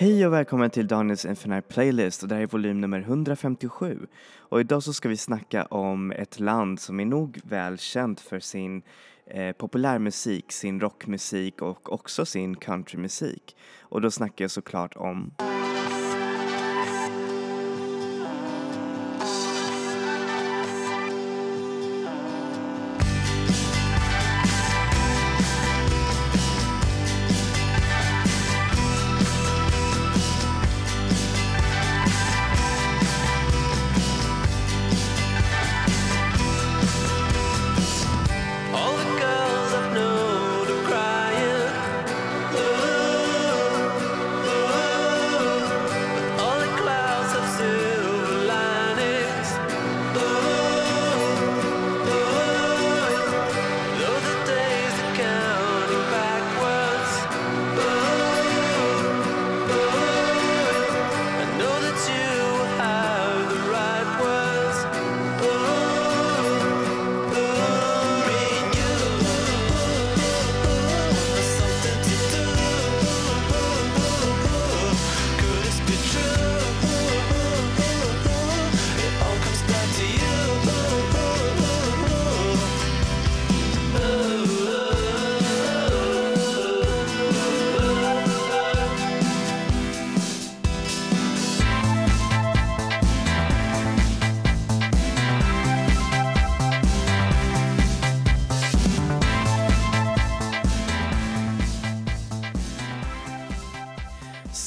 [0.00, 4.06] Hej och välkommen till Daniels Infinite Playlist och det här är volym nummer 157.
[4.38, 8.40] Och idag så ska vi snacka om ett land som är nog väl känt för
[8.40, 8.82] sin
[9.26, 13.56] eh, populärmusik, sin rockmusik och också sin countrymusik.
[13.80, 15.30] Och då snackar jag såklart om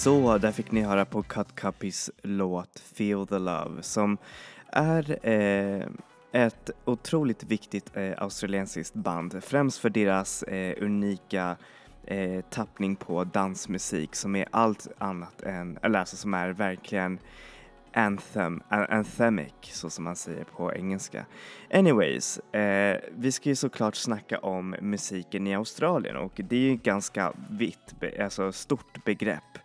[0.02, 4.18] Så, där fick ni höra på Cut Cuppies låt Feel the Love som
[4.68, 5.88] är eh,
[6.32, 11.58] ett otroligt viktigt eh, australiensiskt band, främst för deras eh, unika
[12.06, 17.20] eh, tappning på dansmusik som är allt annat än, eller alltså som är verkligen
[17.94, 21.26] anthem, anthemic så som man säger på engelska.
[21.74, 26.76] Anyways, eh, vi ska ju såklart snacka om musiken i Australien och det är ju
[26.76, 29.58] ett ganska vitt, alltså stort begrepp.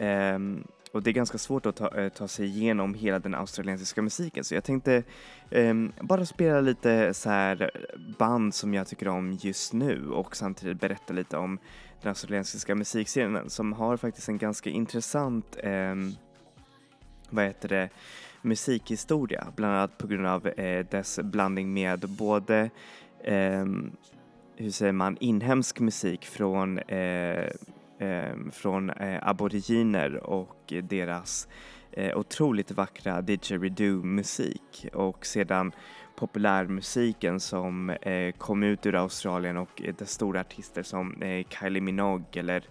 [0.00, 4.02] Um, och det är ganska svårt att ta, eh, ta sig igenom hela den australiensiska
[4.02, 4.44] musiken.
[4.44, 5.02] Så jag tänkte
[5.50, 7.70] um, bara spela lite så här
[8.18, 11.58] band som jag tycker om just nu och samtidigt berätta lite om
[12.02, 16.14] den australiensiska musikscenen som har faktiskt en ganska intressant um,
[17.30, 17.88] vad heter det,
[18.42, 22.70] musikhistoria, bland annat på grund av eh, dess blandning med både,
[23.24, 23.66] eh,
[24.56, 27.50] hur säger man, inhemsk musik från, eh,
[28.02, 31.48] Ehm, från eh, aboriginer och deras
[31.92, 35.72] eh, otroligt vackra didgeridoo-musik och sedan
[36.16, 41.46] populärmusiken som eh, kom ut ur Australien och eh, de dess stora artister som eh,
[41.48, 42.64] Kylie Minogue eller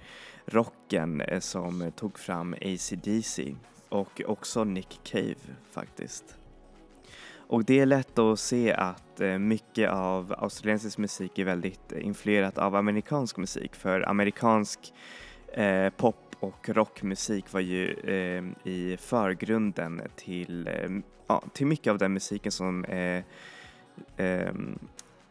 [0.46, 3.56] rocken eh, som tog fram AC/DC
[3.90, 5.36] och också Nick Cave
[5.72, 6.38] faktiskt.
[7.50, 12.06] Och det är lätt att se att eh, mycket av australiensisk musik är väldigt eh,
[12.06, 14.94] influerat av amerikansk musik för amerikansk
[15.54, 20.90] eh, pop och rockmusik var ju eh, i förgrunden till, eh,
[21.28, 23.24] ja, till mycket av den musiken som eh,
[24.18, 24.54] eh,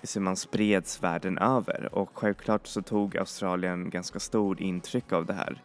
[0.03, 5.35] som man spreds världen över och självklart så tog Australien ganska stor intryck av det
[5.35, 5.63] här.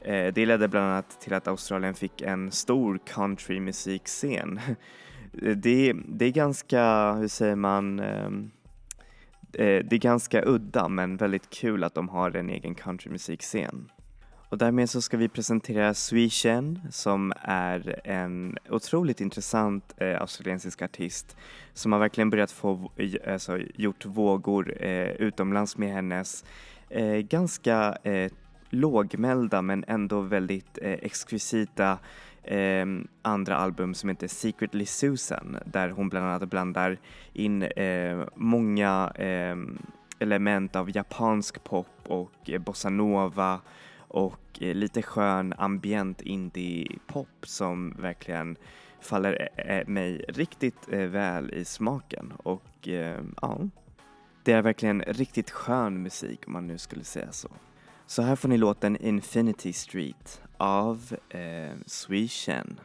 [0.00, 4.60] Eh, Det ledde bland annat till att Australien fick en stor countrymusikscen.
[5.42, 8.50] Det, det är ganska, hur säger man, ehm,
[9.52, 13.90] eh, det är ganska udda men väldigt kul att de har en egen countrymusikscen.
[14.48, 21.36] Och därmed så ska vi presentera Swishen som är en otroligt intressant eh, australiensisk artist
[21.72, 26.44] som har verkligen börjat få, eh, alltså, gjort vågor eh, utomlands med hennes
[26.90, 28.32] eh, ganska eh,
[28.70, 31.98] lågmälda men ändå väldigt eh, exkvisita
[32.46, 32.86] eh,
[33.22, 36.98] andra album som heter Secretly Susan där hon bland annat blandar
[37.32, 39.56] in eh, många eh,
[40.18, 43.60] element av japansk pop och eh, bossanova
[43.98, 48.56] och eh, lite skön ambient indie-pop som verkligen
[49.00, 53.60] faller eh, eh, mig riktigt eh, väl i smaken och eh, ja,
[54.42, 57.48] det är verkligen riktigt skön musik om man nu skulle säga så.
[58.06, 62.80] Så här får ni låten Infinity Street av eh, Swishen.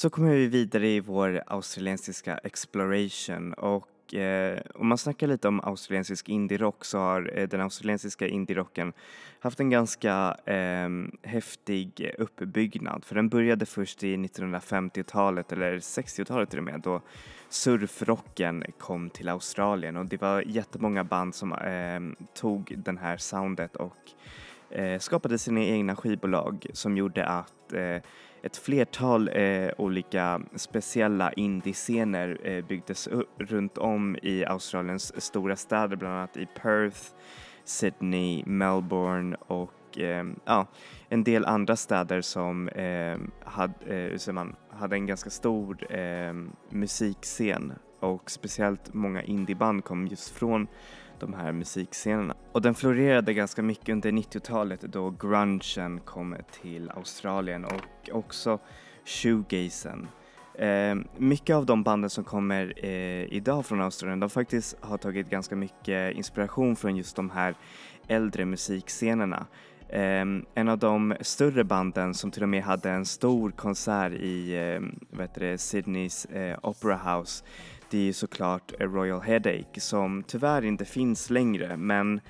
[0.00, 5.60] Så kommer vi vidare i vår australiensiska exploration och eh, om man snackar lite om
[5.60, 8.92] australiensisk indie-rock så har eh, den australiensiska indie-rocken
[9.40, 10.88] haft en ganska eh,
[11.22, 13.04] häftig uppbyggnad.
[13.04, 17.00] För den började först i 1950-talet eller 60-talet till och med då
[17.48, 19.96] surfrocken kom till Australien.
[19.96, 24.10] Och det var jättemånga band som eh, tog den här soundet och
[24.70, 28.02] Eh, skapade sina egna skivbolag som gjorde att eh,
[28.42, 35.96] ett flertal eh, olika speciella indiescener eh, byggdes upp runt om i Australiens stora städer,
[35.96, 37.00] bland annat i Perth,
[37.64, 40.66] Sydney, Melbourne och eh, ja,
[41.08, 46.34] en del andra städer som eh, hade, eh, man hade en ganska stor eh,
[46.70, 47.72] musikscen.
[48.00, 50.66] Och speciellt många indieband kom just från
[51.20, 52.34] de här musikscenerna.
[52.52, 58.58] Och den florerade ganska mycket under 90-talet då grungen kom till Australien och också
[59.04, 60.08] shoegazen.
[60.54, 65.30] Eh, mycket av de banden som kommer eh, idag från Australien, de faktiskt har tagit
[65.30, 67.54] ganska mycket inspiration från just de här
[68.08, 69.46] äldre musikscenerna.
[69.88, 70.24] Eh,
[70.54, 74.80] en av de större banden som till och med hade en stor konsert i eh,
[75.10, 77.44] vad heter det, Sydneys eh, Opera House
[77.90, 82.20] det är ju såklart Royal Headache som tyvärr inte finns längre men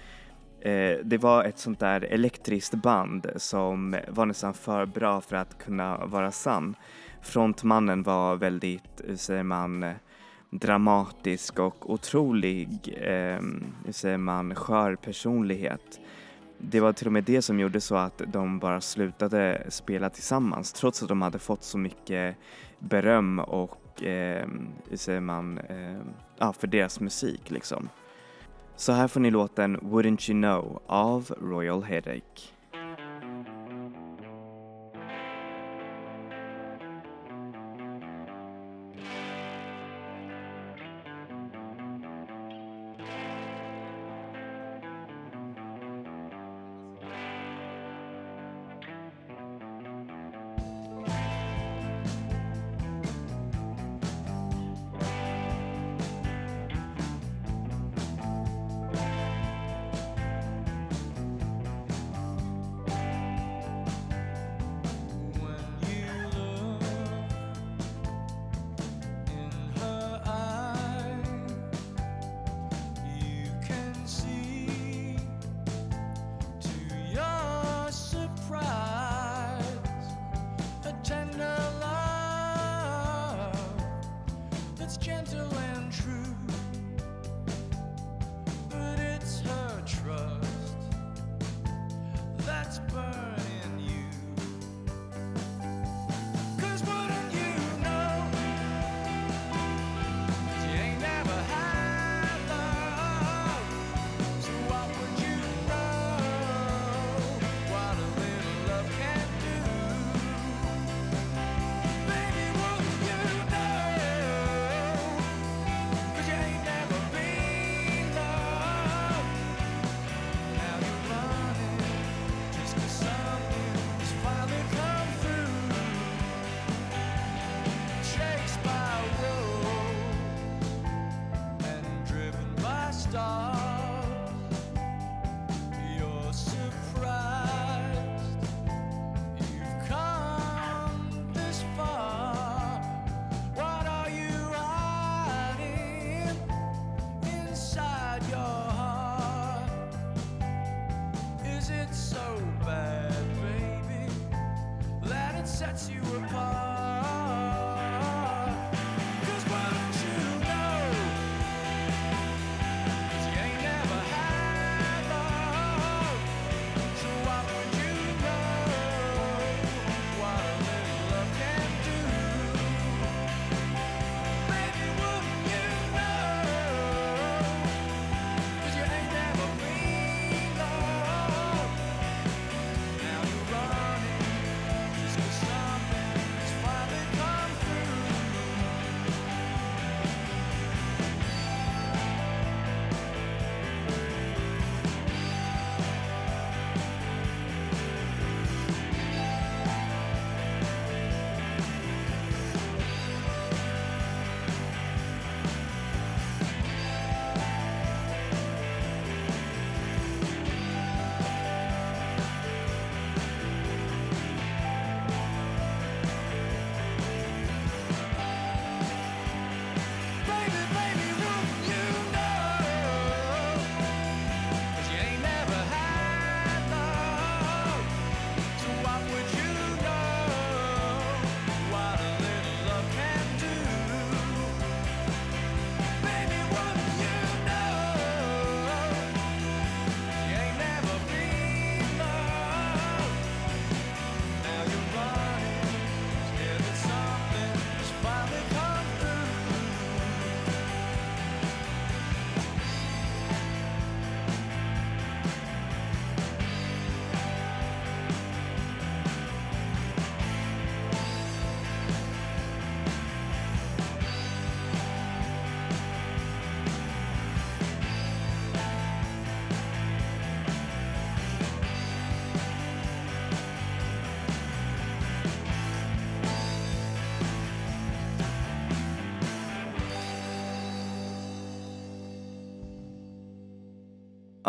[0.60, 5.58] eh, det var ett sånt där elektriskt band som var nästan för bra för att
[5.64, 6.76] kunna vara sann.
[7.22, 9.92] Frontmannen var väldigt, hur säger man,
[10.50, 13.40] dramatisk och otrolig, eh,
[13.84, 16.00] hur säger man, skör personlighet.
[16.58, 20.72] Det var till och med det som gjorde så att de bara slutade spela tillsammans
[20.72, 22.36] trots att de hade fått så mycket
[22.78, 24.46] beröm och eh,
[24.94, 26.00] säger man, eh,
[26.38, 27.88] ah, för deras musik liksom.
[28.76, 32.52] Så här får ni låten Wouldn't You Know av Royal Headache.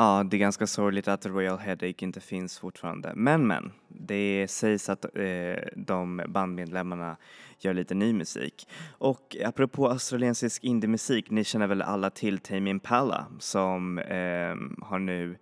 [0.02, 3.12] Ja, det är ganska sorgligt att Royal Headache inte finns fortfarande.
[3.16, 7.18] Men men, det sägs att eh, de bandmedlemmarna
[7.60, 8.68] gör lite ny musik.
[8.98, 15.38] Och apropå australiensisk indiemusik, ni känner väl alla till Tame Impala som eh, har nu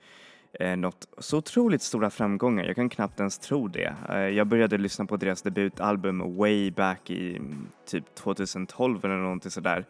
[0.54, 2.63] eh, nått så otroligt stora framgångar.
[2.63, 3.96] Jag kan knappt ens tro det.
[4.10, 7.42] Eh, jag började lyssna på deras debutalbum way back i
[7.86, 9.86] typ 2012 eller någonting sådär.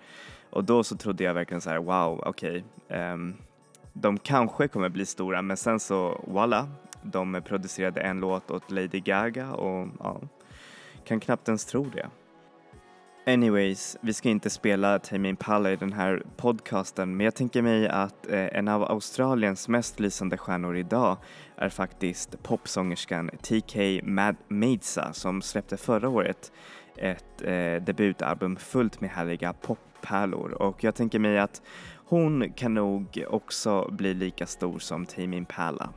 [0.50, 2.64] Och då så trodde jag verkligen så här, wow, okej.
[2.90, 3.36] ehm,
[4.02, 6.68] de kanske kommer bli stora men sen så voila,
[7.04, 10.22] de producerade en låt åt Lady Gaga och ja,
[11.06, 12.10] kan knappt ens tro det.
[13.26, 17.88] Anyways, vi ska inte spela Tame Impala i den här podcasten men jag tänker mig
[17.88, 21.18] att eh, en av Australiens mest lysande stjärnor idag
[21.56, 26.52] är faktiskt popsångerskan TK Mad Maidsa som släppte förra året
[26.96, 31.62] ett eh, debutalbum fullt med härliga pop pärlor och jag tänker mig att
[32.06, 35.90] hon kan nog också bli lika stor som Tame Impala.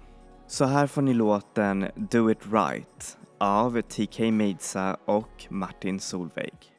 [0.47, 6.72] Så här får ni låten Do It Right av TK Midsa och Martin Solveig.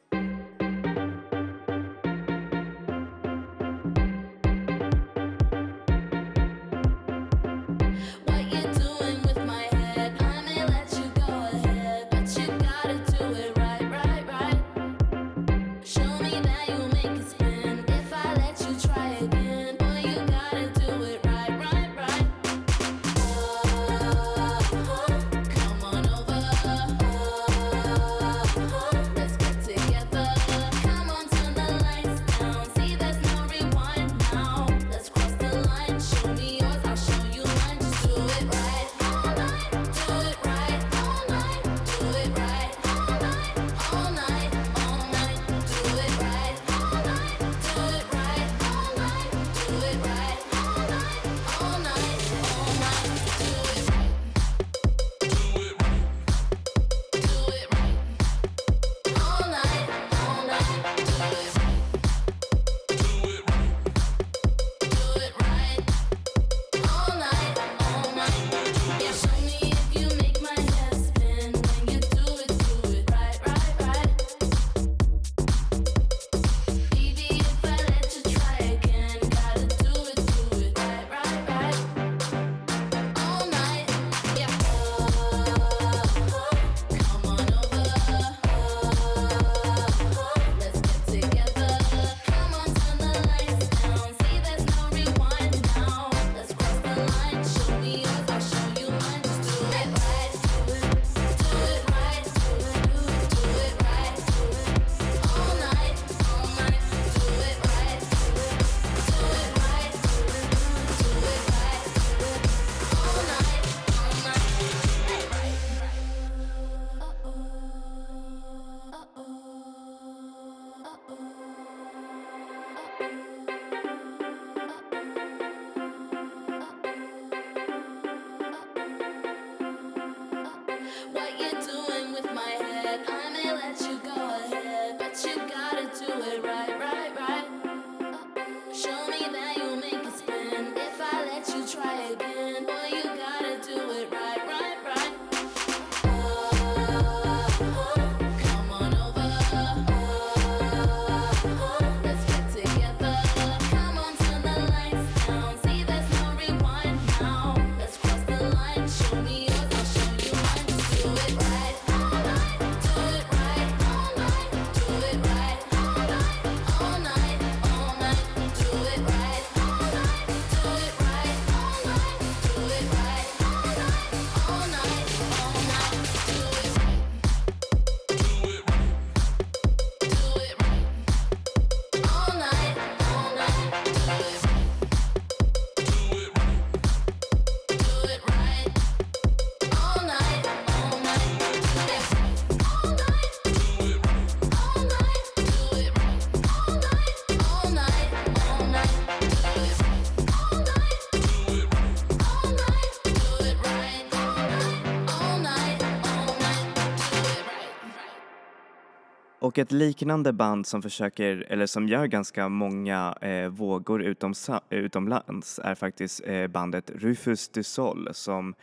[209.53, 214.33] Och ett liknande band som försöker, eller som gör ganska många eh, vågor utom,
[214.69, 218.55] utomlands är faktiskt eh, bandet Rufus du Sol som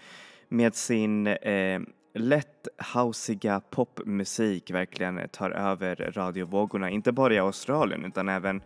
[0.49, 1.81] med sin eh,
[2.15, 8.63] lätt hausiga popmusik verkligen tar över radiovågorna, inte bara i Australien utan även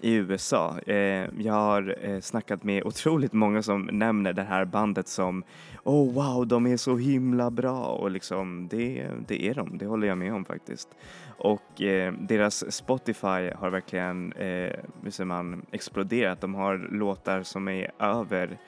[0.00, 0.78] i USA.
[0.86, 5.44] Eh, jag har eh, snackat med otroligt många som nämner det här bandet som
[5.84, 10.06] Oh wow, de är så himla bra och liksom det, det är de, det håller
[10.06, 10.88] jag med om faktiskt.
[11.38, 16.40] Och eh, deras Spotify har verkligen, eh, hur säger man, exploderat.
[16.40, 18.58] De har låtar som är över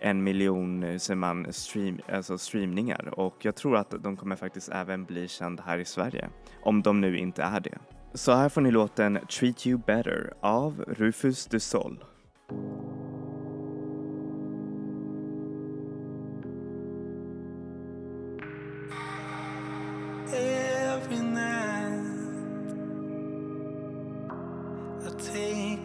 [0.00, 4.36] en miljon eh, hur säger man, stream, alltså streamningar och jag tror att de kommer
[4.36, 6.28] faktiskt även bli kända här i Sverige.
[6.62, 7.78] Om de nu inte är det.
[8.14, 12.04] Så här får ni låten Treat You Better av Rufus du Sol.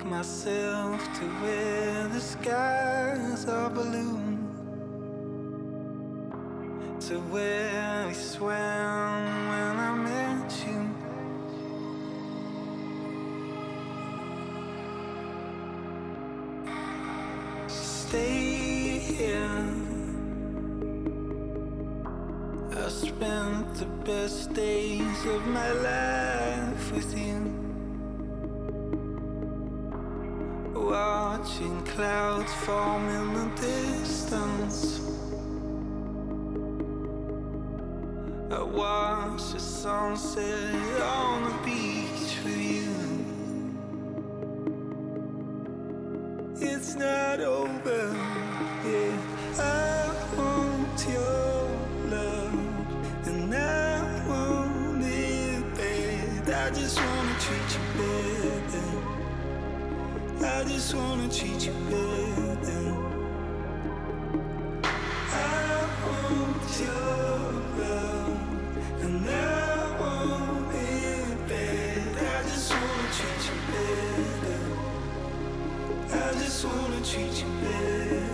[0.05, 4.37] Myself to where the skies are blue,
[7.07, 9.42] to where we swam
[18.13, 19.65] Stay here.
[22.77, 27.39] I spent the best days of my life with you.
[30.75, 35.01] Watching clouds form in the distance.
[38.51, 41.92] I watched the sunset on the beach
[60.93, 62.85] just wanna treat you better.
[65.17, 68.39] I want your love,
[69.01, 72.17] and I want it bad.
[72.17, 74.61] I just wanna treat you better.
[76.13, 78.32] I just wanna treat you better.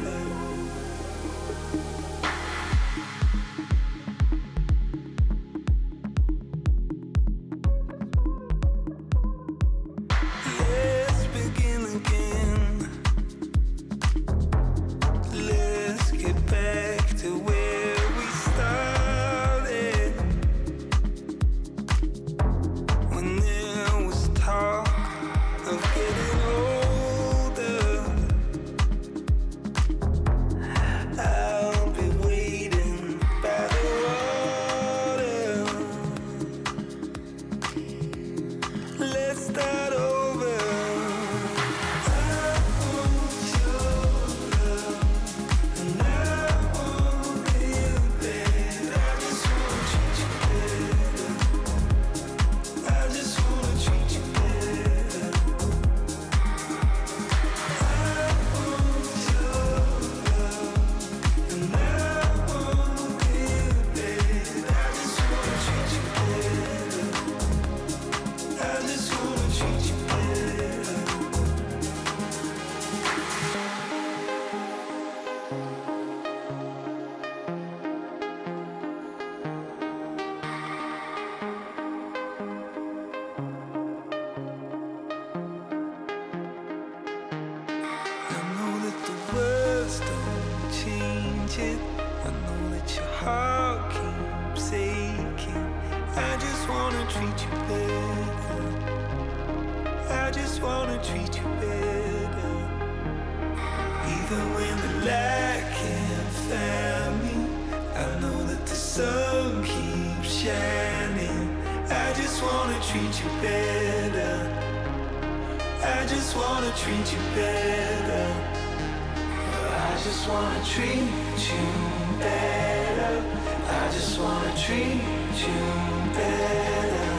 [124.79, 127.11] Treat you better.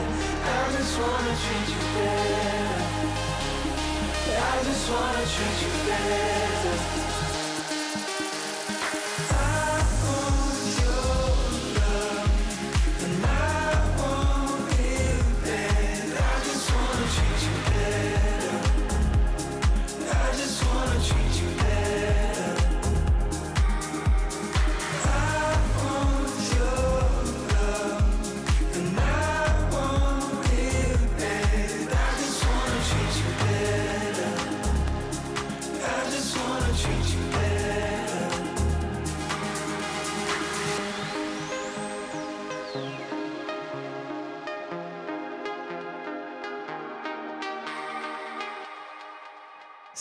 [0.44, 2.80] I just wanna treat you better.
[4.28, 7.09] I just wanna treat you better.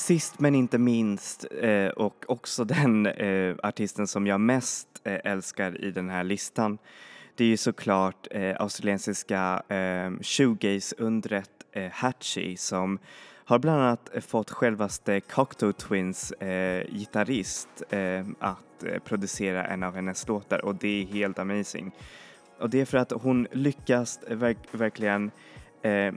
[0.09, 5.83] Sist men inte minst eh, och också den eh, artisten som jag mest eh, älskar
[5.85, 6.77] i den här listan
[7.35, 11.49] det är ju såklart australiensiska ehm, shoegaze-undret
[11.91, 12.99] Hatchie som
[13.45, 20.27] har bland annat fått självaste Cocteau Twins eh, gitarrist eh, att producera en av hennes
[20.27, 21.91] låtar och det är helt amazing.
[22.59, 25.31] Och det är för att hon lyckas verk verkligen
[25.81, 26.13] eh,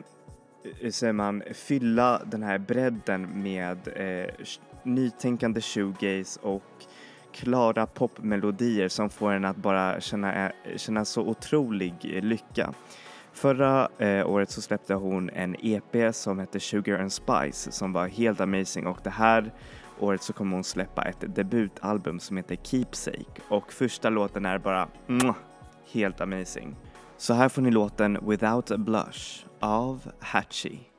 [0.80, 4.46] Eh, säger man, fylla den här bredden med eh,
[4.82, 6.84] nytänkande shoegaze och
[7.32, 12.74] klara popmelodier som får en att bara känna, eh, känna så otrolig eh, lycka.
[13.32, 18.08] Förra eh, året så släppte hon en EP som hette Sugar and Spice som var
[18.08, 19.52] helt amazing och det här
[20.00, 24.88] året så kommer hon släppa ett debutalbum som heter Keepsake och första låten är bara
[25.06, 25.36] mwah,
[25.92, 26.76] helt amazing.
[27.22, 30.91] Så här får ni låten Without a Blush av Hatchie.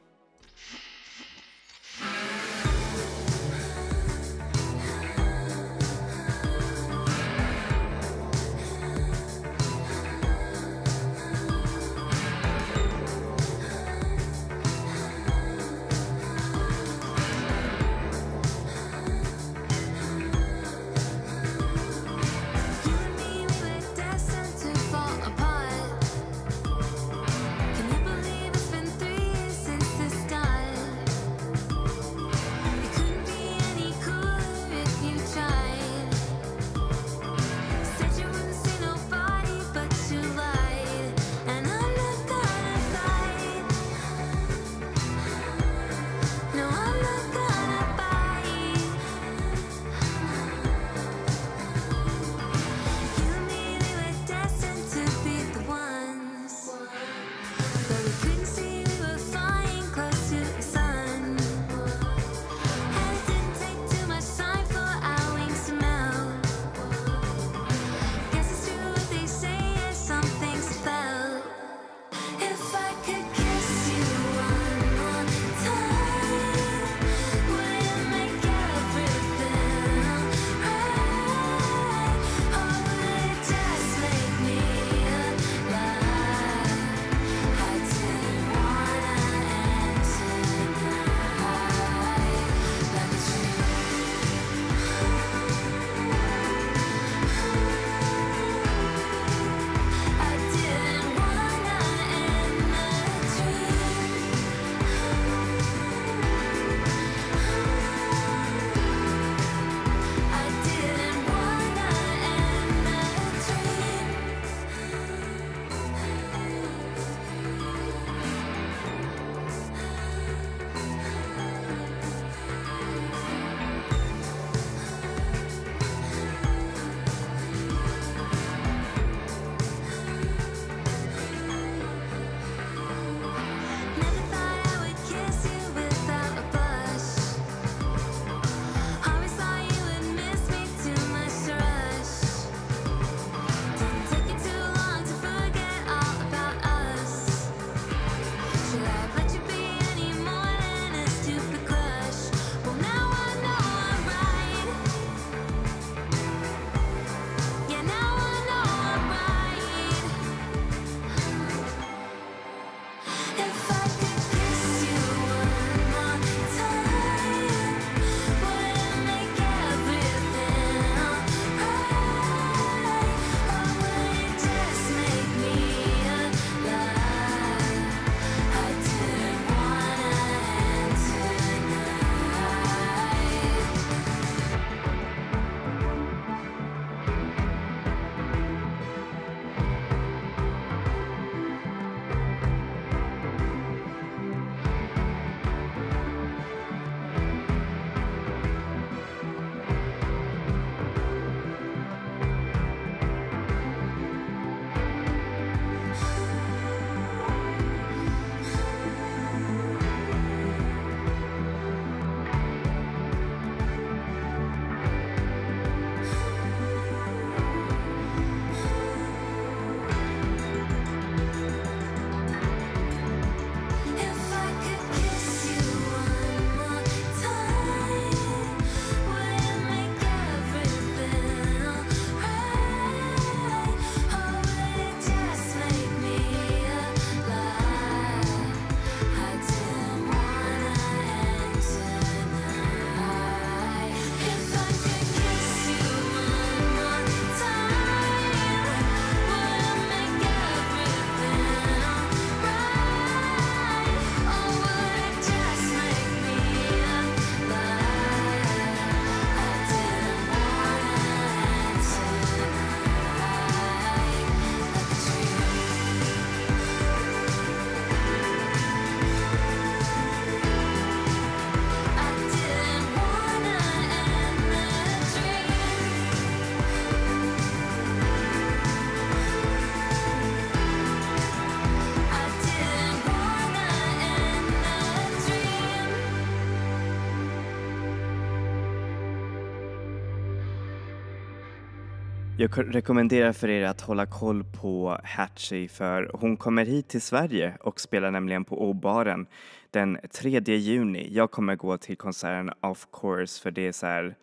[292.44, 297.58] Jag rekommenderar för er att hålla koll på Hatchie för hon kommer hit till Sverige
[297.60, 299.26] och spelar nämligen på O-baren
[299.72, 301.08] den 3 juni.
[301.12, 304.16] Jag kommer gå till konserten of course för det är så här,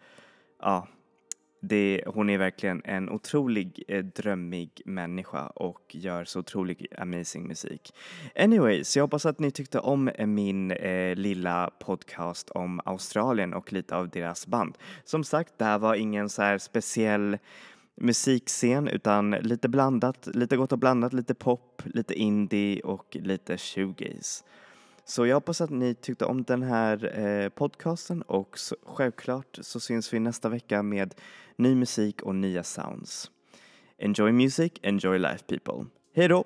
[0.63, 0.89] ja,
[1.61, 7.95] det, hon är verkligen en otrolig eh, drömmig människa och gör så otrolig amazing musik.
[8.37, 13.73] Anyways, jag hoppas att ni tyckte om eh, min eh, lilla podcast om Australien och
[13.73, 14.79] lite av deras band.
[15.05, 17.39] Som sagt, det här var ingen så här speciell
[17.97, 24.45] musikscen utan lite blandat, lite gott och blandat, lite pop, lite indie och lite shoegaze.
[25.05, 29.81] Så jag hoppas att ni tyckte om den här eh, podcasten och så, självklart så
[29.81, 31.15] syns vi nästa vecka med
[31.57, 33.31] ny musik och nya sounds.
[33.99, 35.87] Enjoy music, enjoy life people.
[36.15, 36.45] Hej då!